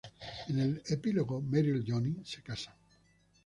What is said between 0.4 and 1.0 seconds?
En el